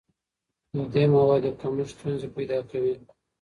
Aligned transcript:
د 0.75 0.77
دې 0.93 1.03
موادو 1.13 1.57
کمښت 1.61 1.93
ستونزې 1.95 2.27
پیدا 2.35 2.59
کوي. 2.69 2.93